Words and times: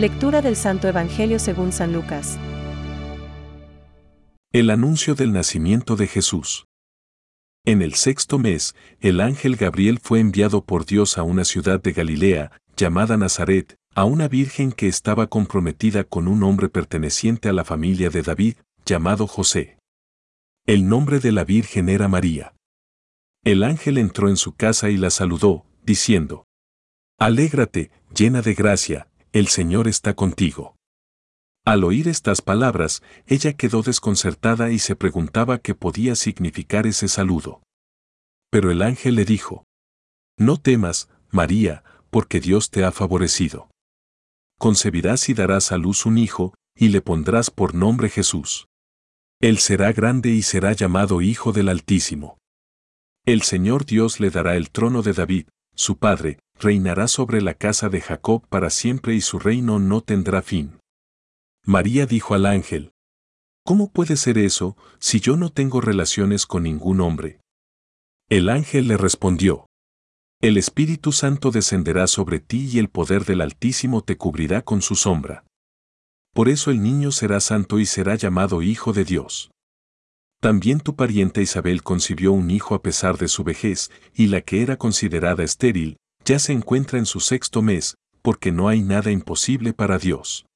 Lectura 0.00 0.40
del 0.40 0.56
Santo 0.56 0.88
Evangelio 0.88 1.38
según 1.38 1.72
San 1.72 1.92
Lucas. 1.92 2.38
El 4.50 4.70
anuncio 4.70 5.14
del 5.14 5.30
nacimiento 5.30 5.94
de 5.94 6.06
Jesús. 6.06 6.64
En 7.66 7.82
el 7.82 7.92
sexto 7.92 8.38
mes, 8.38 8.74
el 9.00 9.20
ángel 9.20 9.56
Gabriel 9.56 9.98
fue 9.98 10.20
enviado 10.20 10.64
por 10.64 10.86
Dios 10.86 11.18
a 11.18 11.22
una 11.22 11.44
ciudad 11.44 11.82
de 11.82 11.92
Galilea, 11.92 12.50
llamada 12.78 13.18
Nazaret, 13.18 13.76
a 13.94 14.04
una 14.04 14.26
virgen 14.26 14.72
que 14.72 14.88
estaba 14.88 15.26
comprometida 15.26 16.04
con 16.04 16.28
un 16.28 16.44
hombre 16.44 16.70
perteneciente 16.70 17.50
a 17.50 17.52
la 17.52 17.64
familia 17.64 18.08
de 18.08 18.22
David, 18.22 18.54
llamado 18.86 19.26
José. 19.26 19.76
El 20.64 20.88
nombre 20.88 21.20
de 21.20 21.32
la 21.32 21.44
virgen 21.44 21.90
era 21.90 22.08
María. 22.08 22.54
El 23.44 23.62
ángel 23.62 23.98
entró 23.98 24.30
en 24.30 24.38
su 24.38 24.54
casa 24.54 24.88
y 24.88 24.96
la 24.96 25.10
saludó, 25.10 25.66
diciendo, 25.84 26.46
Alégrate, 27.18 27.90
llena 28.14 28.40
de 28.40 28.54
gracia, 28.54 29.09
el 29.32 29.48
Señor 29.48 29.88
está 29.88 30.14
contigo. 30.14 30.76
Al 31.64 31.84
oír 31.84 32.08
estas 32.08 32.42
palabras, 32.42 33.02
ella 33.26 33.52
quedó 33.52 33.82
desconcertada 33.82 34.70
y 34.70 34.78
se 34.78 34.96
preguntaba 34.96 35.58
qué 35.58 35.74
podía 35.74 36.14
significar 36.14 36.86
ese 36.86 37.06
saludo. 37.06 37.62
Pero 38.50 38.70
el 38.70 38.82
ángel 38.82 39.14
le 39.14 39.24
dijo, 39.24 39.64
No 40.38 40.56
temas, 40.56 41.08
María, 41.30 41.84
porque 42.10 42.40
Dios 42.40 42.70
te 42.70 42.84
ha 42.84 42.90
favorecido. 42.90 43.70
Concebirás 44.58 45.28
y 45.28 45.34
darás 45.34 45.70
a 45.70 45.78
luz 45.78 46.06
un 46.06 46.18
hijo, 46.18 46.54
y 46.74 46.88
le 46.88 47.02
pondrás 47.02 47.50
por 47.50 47.74
nombre 47.74 48.08
Jesús. 48.08 48.66
Él 49.40 49.58
será 49.58 49.92
grande 49.92 50.30
y 50.30 50.42
será 50.42 50.72
llamado 50.72 51.22
Hijo 51.22 51.52
del 51.52 51.68
Altísimo. 51.68 52.38
El 53.24 53.42
Señor 53.42 53.84
Dios 53.84 54.18
le 54.18 54.30
dará 54.30 54.56
el 54.56 54.70
trono 54.70 55.02
de 55.02 55.12
David, 55.12 55.46
su 55.80 55.96
padre, 55.96 56.38
reinará 56.58 57.08
sobre 57.08 57.40
la 57.40 57.54
casa 57.54 57.88
de 57.88 58.02
Jacob 58.02 58.46
para 58.50 58.68
siempre 58.68 59.14
y 59.14 59.22
su 59.22 59.38
reino 59.38 59.78
no 59.78 60.02
tendrá 60.02 60.42
fin. 60.42 60.78
María 61.64 62.04
dijo 62.04 62.34
al 62.34 62.44
ángel, 62.44 62.92
¿Cómo 63.64 63.90
puede 63.90 64.18
ser 64.18 64.36
eso 64.36 64.76
si 64.98 65.20
yo 65.20 65.38
no 65.38 65.48
tengo 65.48 65.80
relaciones 65.80 66.44
con 66.44 66.64
ningún 66.64 67.00
hombre? 67.00 67.40
El 68.28 68.50
ángel 68.50 68.88
le 68.88 68.98
respondió, 68.98 69.68
El 70.42 70.58
Espíritu 70.58 71.12
Santo 71.12 71.50
descenderá 71.50 72.06
sobre 72.08 72.40
ti 72.40 72.68
y 72.70 72.78
el 72.78 72.90
poder 72.90 73.24
del 73.24 73.40
Altísimo 73.40 74.02
te 74.02 74.18
cubrirá 74.18 74.60
con 74.60 74.82
su 74.82 74.96
sombra. 74.96 75.46
Por 76.34 76.50
eso 76.50 76.70
el 76.70 76.82
niño 76.82 77.10
será 77.10 77.40
santo 77.40 77.78
y 77.78 77.86
será 77.86 78.16
llamado 78.16 78.60
Hijo 78.60 78.92
de 78.92 79.06
Dios. 79.06 79.50
También 80.40 80.80
tu 80.80 80.96
pariente 80.96 81.42
Isabel 81.42 81.82
concibió 81.82 82.32
un 82.32 82.50
hijo 82.50 82.74
a 82.74 82.80
pesar 82.80 83.18
de 83.18 83.28
su 83.28 83.44
vejez, 83.44 83.90
y 84.14 84.28
la 84.28 84.40
que 84.40 84.62
era 84.62 84.78
considerada 84.78 85.44
estéril, 85.44 85.98
ya 86.24 86.38
se 86.38 86.52
encuentra 86.52 86.98
en 86.98 87.04
su 87.04 87.20
sexto 87.20 87.60
mes, 87.60 87.96
porque 88.22 88.50
no 88.50 88.68
hay 88.68 88.80
nada 88.80 89.10
imposible 89.10 89.74
para 89.74 89.98
Dios. 89.98 90.46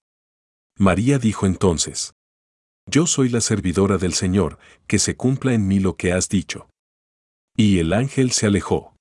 María 0.79 1.19
dijo 1.19 1.45
entonces, 1.45 2.15
Yo 2.91 3.07
soy 3.07 3.29
la 3.29 3.43
servidora 3.43 3.99
del 3.99 4.15
Señor, 4.15 4.59
que 4.87 4.99
se 4.99 5.17
cumpla 5.17 5.53
en 5.53 5.69
mí 5.69 5.81
lo 5.81 5.97
que 5.97 6.13
has 6.13 6.31
dicho. 6.31 6.69
Y 7.55 7.79
el 7.79 7.93
ángel 7.93 8.33
se 8.33 8.47
alejó. 8.47 8.97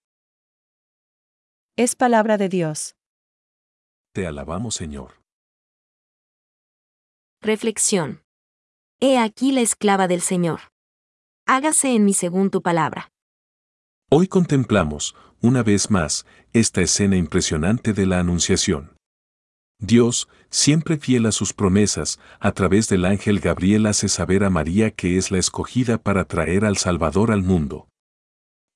Es 1.78 1.96
palabra 1.96 2.38
de 2.38 2.50
Dios. 2.50 2.96
Te 4.14 4.28
alabamos 4.28 4.76
Señor. 4.76 5.22
Reflexión. 7.42 8.22
He 9.00 9.18
aquí 9.18 9.52
la 9.52 9.62
esclava 9.62 10.08
del 10.08 10.22
Señor. 10.22 10.73
Hágase 11.46 11.94
en 11.94 12.06
mí 12.06 12.14
según 12.14 12.50
tu 12.50 12.62
palabra. 12.62 13.12
Hoy 14.10 14.28
contemplamos, 14.28 15.14
una 15.42 15.62
vez 15.62 15.92
más, 15.92 16.26
esta 16.54 16.82
escena 16.82 17.18
impresionante 17.18 17.92
de 17.92 18.06
la 18.06 18.20
Anunciación. 18.20 18.96
Dios, 19.78 20.30
siempre 20.50 20.98
fiel 20.98 21.26
a 21.26 21.34
sus 21.34 21.52
promesas, 21.52 22.18
a 22.40 22.54
través 22.54 22.88
del 22.88 23.04
ángel 23.04 23.42
Gabriel 23.42 23.88
hace 23.88 24.08
saber 24.08 24.46
a 24.46 24.50
María 24.50 24.92
que 24.92 25.18
es 25.18 25.32
la 25.32 25.38
escogida 25.38 25.98
para 25.98 26.24
traer 26.26 26.64
al 26.64 26.78
Salvador 26.78 27.30
al 27.30 27.44
mundo. 27.44 27.90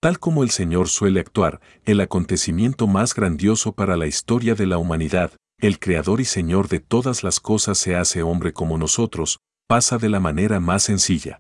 Tal 0.02 0.20
como 0.20 0.44
el 0.44 0.50
Señor 0.50 0.90
suele 0.90 1.22
actuar, 1.22 1.62
el 1.86 2.02
acontecimiento 2.02 2.86
más 2.86 3.16
grandioso 3.16 3.72
para 3.72 3.96
la 3.96 4.08
historia 4.08 4.56
de 4.56 4.66
la 4.66 4.78
humanidad, 4.78 5.32
el 5.60 5.80
Creador 5.80 6.20
y 6.20 6.26
Señor 6.26 6.68
de 6.68 6.82
todas 6.82 7.24
las 7.24 7.40
cosas 7.40 7.78
se 7.78 7.96
hace 7.96 8.24
hombre 8.24 8.52
como 8.52 8.78
nosotros, 8.78 9.40
pasa 9.68 9.98
de 9.98 10.10
la 10.10 10.20
manera 10.20 10.60
más 10.60 10.84
sencilla. 10.84 11.40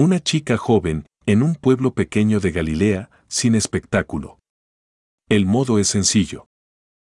Una 0.00 0.18
chica 0.18 0.56
joven, 0.56 1.04
en 1.26 1.42
un 1.42 1.54
pueblo 1.54 1.92
pequeño 1.92 2.40
de 2.40 2.52
Galilea, 2.52 3.10
sin 3.28 3.54
espectáculo. 3.54 4.38
El 5.28 5.44
modo 5.44 5.78
es 5.78 5.88
sencillo. 5.88 6.46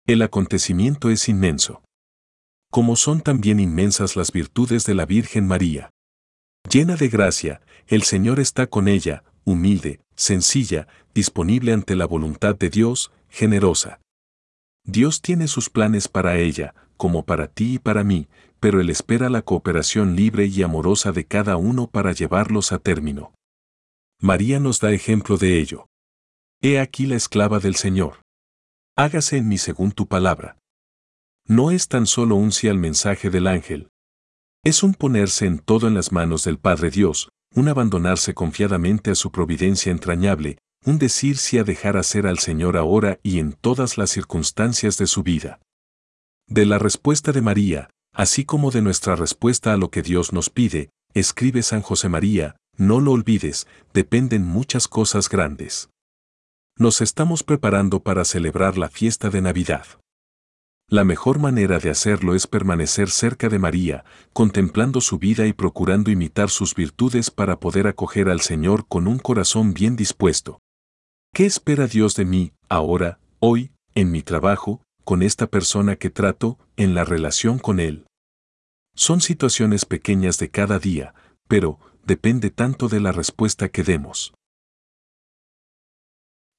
El 0.05 0.21
acontecimiento 0.21 1.09
es 1.09 1.27
inmenso. 1.27 1.81
Como 2.71 2.95
son 2.95 3.21
también 3.21 3.59
inmensas 3.59 4.15
las 4.15 4.31
virtudes 4.31 4.85
de 4.85 4.93
la 4.93 5.07
Virgen 5.07 5.47
María. 5.47 5.89
Llena 6.69 6.95
de 6.95 7.07
gracia, 7.09 7.59
el 7.87 8.03
Señor 8.03 8.39
está 8.39 8.67
con 8.67 8.87
ella, 8.87 9.23
humilde, 9.45 9.99
sencilla, 10.15 10.87
disponible 11.15 11.73
ante 11.73 11.95
la 11.95 12.05
voluntad 12.05 12.55
de 12.55 12.69
Dios, 12.69 13.11
generosa. 13.29 13.99
Dios 14.83 15.23
tiene 15.23 15.47
sus 15.47 15.71
planes 15.71 16.07
para 16.07 16.37
ella, 16.37 16.75
como 16.97 17.25
para 17.25 17.47
ti 17.47 17.73
y 17.73 17.79
para 17.79 18.03
mí, 18.03 18.27
pero 18.65 18.81
Él 18.81 18.89
espera 18.89 19.29
la 19.29 19.43
cooperación 19.43 20.15
libre 20.15 20.47
y 20.47 20.63
amorosa 20.63 21.11
de 21.11 21.27
cada 21.27 21.55
uno 21.55 21.87
para 21.87 22.13
llevarlos 22.13 22.71
a 22.71 22.79
término. 22.79 23.35
María 24.19 24.59
nos 24.59 24.79
da 24.79 24.91
ejemplo 24.91 25.37
de 25.37 25.59
ello. 25.59 25.85
He 26.63 26.79
aquí 26.79 27.05
la 27.05 27.15
esclava 27.15 27.59
del 27.59 27.75
Señor. 27.75 28.23
Hágase 28.97 29.37
en 29.37 29.47
mí 29.47 29.59
según 29.59 29.91
tu 29.91 30.07
palabra. 30.07 30.57
No 31.47 31.69
es 31.69 31.87
tan 31.87 32.07
solo 32.07 32.37
un 32.37 32.51
sí 32.51 32.67
al 32.67 32.79
mensaje 32.79 33.29
del 33.29 33.45
ángel. 33.45 33.89
Es 34.63 34.81
un 34.81 34.95
ponerse 34.95 35.45
en 35.45 35.59
todo 35.59 35.87
en 35.87 35.93
las 35.93 36.11
manos 36.11 36.43
del 36.43 36.57
Padre 36.57 36.89
Dios, 36.89 37.29
un 37.53 37.67
abandonarse 37.67 38.33
confiadamente 38.33 39.11
a 39.11 39.15
su 39.15 39.31
providencia 39.31 39.91
entrañable, 39.91 40.57
un 40.83 40.97
decir 40.97 41.37
sí 41.37 41.59
a 41.59 41.63
dejar 41.63 41.97
hacer 41.97 42.25
al 42.25 42.39
Señor 42.39 42.77
ahora 42.77 43.19
y 43.21 43.37
en 43.37 43.53
todas 43.53 43.99
las 43.99 44.09
circunstancias 44.09 44.97
de 44.97 45.05
su 45.05 45.21
vida. 45.21 45.59
De 46.47 46.65
la 46.65 46.79
respuesta 46.79 47.31
de 47.31 47.41
María, 47.41 47.89
así 48.15 48.45
como 48.45 48.71
de 48.71 48.81
nuestra 48.81 49.15
respuesta 49.15 49.73
a 49.73 49.77
lo 49.77 49.91
que 49.91 50.01
Dios 50.01 50.33
nos 50.33 50.49
pide, 50.49 50.89
escribe 51.13 51.61
San 51.61 51.81
José 51.81 52.09
María, 52.09 52.55
no 52.77 52.99
lo 52.99 53.11
olvides, 53.11 53.67
dependen 53.93 54.43
muchas 54.43 54.87
cosas 54.87 55.29
grandes. 55.29 55.89
Nos 56.77 57.01
estamos 57.01 57.43
preparando 57.43 58.01
para 58.01 58.25
celebrar 58.25 58.77
la 58.77 58.89
fiesta 58.89 59.29
de 59.29 59.41
Navidad. 59.41 59.85
La 60.87 61.03
mejor 61.03 61.39
manera 61.39 61.79
de 61.79 61.89
hacerlo 61.89 62.35
es 62.35 62.47
permanecer 62.47 63.09
cerca 63.09 63.49
de 63.49 63.59
María, 63.59 64.05
contemplando 64.33 65.01
su 65.01 65.17
vida 65.17 65.47
y 65.47 65.53
procurando 65.53 66.11
imitar 66.11 66.49
sus 66.49 66.75
virtudes 66.75 67.31
para 67.31 67.59
poder 67.59 67.87
acoger 67.87 68.29
al 68.29 68.41
Señor 68.41 68.87
con 68.87 69.07
un 69.07 69.17
corazón 69.17 69.73
bien 69.73 69.95
dispuesto. 69.95 70.59
¿Qué 71.33 71.45
espera 71.45 71.87
Dios 71.87 72.15
de 72.15 72.25
mí, 72.25 72.53
ahora, 72.69 73.19
hoy, 73.39 73.71
en 73.95 74.11
mi 74.11 74.21
trabajo, 74.21 74.81
con 75.05 75.23
esta 75.23 75.47
persona 75.47 75.95
que 75.95 76.09
trato, 76.09 76.59
en 76.75 76.93
la 76.93 77.05
relación 77.05 77.59
con 77.59 77.79
Él? 77.79 78.05
Son 78.95 79.21
situaciones 79.21 79.85
pequeñas 79.85 80.37
de 80.37 80.49
cada 80.51 80.79
día, 80.79 81.13
pero 81.47 81.79
depende 82.03 82.49
tanto 82.49 82.89
de 82.89 82.99
la 82.99 83.13
respuesta 83.13 83.69
que 83.69 83.83
demos. 83.83 84.33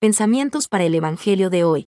Pensamientos 0.01 0.69
para 0.69 0.85
el 0.85 0.95
Evangelio 0.95 1.51
de 1.51 1.65
hoy. 1.65 1.85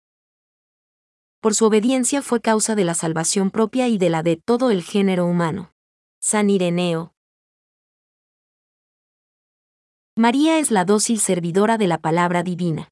Por 1.41 1.55
su 1.55 1.65
obediencia 1.65 2.21
fue 2.21 2.39
causa 2.39 2.75
de 2.75 2.85
la 2.85 2.93
salvación 2.93 3.51
propia 3.51 3.89
y 3.89 3.97
de 3.97 4.09
la 4.09 4.23
de 4.23 4.37
todo 4.37 4.71
el 4.71 4.83
género 4.83 5.25
humano. 5.25 5.73
San 6.21 6.49
Ireneo, 6.49 7.13
María 10.15 10.59
es 10.59 10.69
la 10.69 10.85
dócil 10.85 11.19
servidora 11.19 11.79
de 11.79 11.87
la 11.87 11.97
palabra 11.97 12.43
divina. 12.43 12.89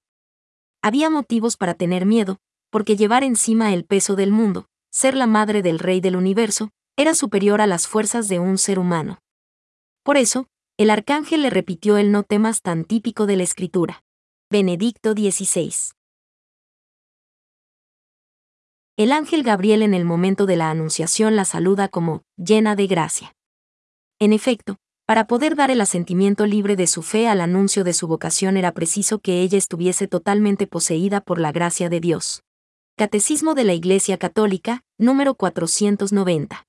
Había 0.82 1.12
motivos 1.12 1.56
para 1.56 1.76
tener 1.76 2.08
miedo, 2.08 2.38
porque 2.72 2.96
llevar 2.96 3.24
encima 3.24 3.74
el 3.74 3.86
peso 3.86 4.16
del 4.16 4.32
mundo, 4.32 4.66
ser 4.90 5.16
la 5.16 5.28
madre 5.28 5.62
del 5.62 5.78
Rey 5.78 6.02
del 6.02 6.16
universo, 6.16 6.72
era 6.98 7.14
superior 7.14 7.62
a 7.62 7.68
las 7.68 7.88
fuerzas 7.88 8.28
de 8.28 8.40
un 8.40 8.58
ser 8.58 8.80
humano. 8.80 9.20
Por 10.04 10.18
eso, 10.18 10.48
el 10.78 10.90
arcángel 10.90 11.44
le 11.44 11.52
repitió 11.52 11.98
el 11.98 12.12
no 12.12 12.24
temas 12.24 12.62
tan 12.62 12.86
típico 12.86 13.28
de 13.28 13.36
la 13.36 13.44
escritura. 13.44 14.04
Benedicto 14.50 15.12
XVI. 15.14 15.94
El 18.98 19.12
ángel 19.12 19.44
Gabriel 19.44 19.84
en 19.84 19.94
el 19.94 20.06
momento 20.06 20.46
de 20.46 20.58
la 20.58 20.70
anunciación 20.70 21.36
la 21.36 21.46
saluda 21.46 21.88
como 21.88 22.24
llena 22.36 22.76
de 22.76 22.88
gracia. 22.88 23.34
En 24.20 24.34
efecto, 24.34 24.78
para 25.06 25.28
poder 25.28 25.56
dar 25.56 25.72
el 25.72 25.82
asentimiento 25.82 26.46
libre 26.46 26.76
de 26.76 26.88
su 26.88 27.02
fe 27.02 27.28
al 27.28 27.42
anuncio 27.42 27.84
de 27.84 27.94
su 27.94 28.08
vocación 28.08 28.58
era 28.58 28.72
preciso 28.72 29.20
que 29.20 29.42
ella 29.42 29.58
estuviese 29.58 30.08
totalmente 30.08 30.68
poseída 30.68 31.22
por 31.22 31.40
la 31.40 31.52
gracia 31.52 31.90
de 31.90 32.00
Dios. 32.00 32.44
Catecismo 33.02 33.56
de 33.56 33.64
la 33.64 33.74
Iglesia 33.74 34.20
Católica, 34.20 34.84
número 35.00 35.34
490. 35.34 36.68